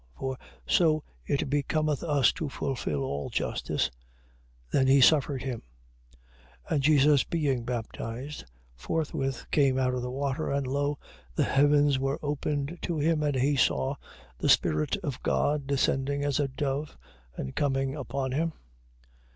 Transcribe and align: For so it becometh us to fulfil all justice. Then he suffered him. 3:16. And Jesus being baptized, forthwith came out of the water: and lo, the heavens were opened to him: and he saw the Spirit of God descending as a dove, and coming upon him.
For 0.17 0.35
so 0.65 1.03
it 1.27 1.47
becometh 1.47 2.01
us 2.03 2.31
to 2.31 2.49
fulfil 2.49 3.03
all 3.03 3.29
justice. 3.29 3.91
Then 4.71 4.87
he 4.87 4.99
suffered 4.99 5.43
him. 5.43 5.61
3:16. 6.71 6.71
And 6.73 6.81
Jesus 6.81 7.23
being 7.23 7.65
baptized, 7.65 8.45
forthwith 8.75 9.45
came 9.51 9.77
out 9.77 9.93
of 9.93 10.01
the 10.01 10.09
water: 10.09 10.49
and 10.49 10.65
lo, 10.65 10.97
the 11.35 11.43
heavens 11.43 11.99
were 11.99 12.17
opened 12.23 12.79
to 12.81 12.97
him: 12.97 13.21
and 13.21 13.35
he 13.35 13.55
saw 13.55 13.93
the 14.39 14.49
Spirit 14.49 14.97
of 15.03 15.21
God 15.21 15.67
descending 15.67 16.23
as 16.23 16.39
a 16.39 16.47
dove, 16.47 16.97
and 17.37 17.55
coming 17.55 17.95
upon 17.95 18.31
him. 18.31 18.53